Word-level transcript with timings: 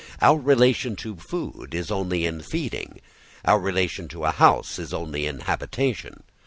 Our 0.19 0.39
relation 0.39 0.95
to 0.95 1.15
food 1.17 1.75
is 1.75 1.91
only 1.91 2.25
in 2.25 2.41
feeding, 2.41 3.01
our 3.45 3.59
relation 3.59 4.07
to 4.07 4.25
a 4.25 4.31
house 4.31 4.79
is 4.79 4.95
only 4.95 5.27
in 5.27 5.41
habitation. 5.41 6.23